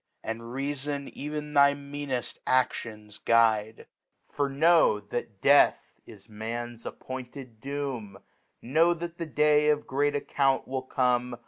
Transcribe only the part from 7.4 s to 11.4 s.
Doom, Know ^at t)ie Dsw^of great Account will come